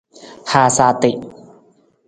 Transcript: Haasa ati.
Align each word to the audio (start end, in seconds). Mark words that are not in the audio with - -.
Haasa 0.51 0.83
ati. 0.91 1.11